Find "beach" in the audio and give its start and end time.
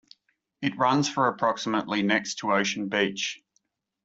2.89-3.43